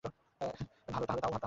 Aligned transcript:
ভালো, 0.03 1.05
তাও 1.05 1.17
তাহলে। 1.17 1.39